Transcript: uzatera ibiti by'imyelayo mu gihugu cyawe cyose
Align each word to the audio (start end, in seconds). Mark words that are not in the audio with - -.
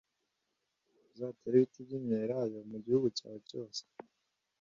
uzatera 1.09 1.53
ibiti 1.57 1.79
by'imyelayo 1.85 2.59
mu 2.69 2.77
gihugu 2.83 3.07
cyawe 3.17 3.39
cyose 3.49 3.81